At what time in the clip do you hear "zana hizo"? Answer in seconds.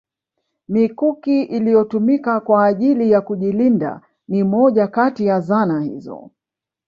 5.39-6.31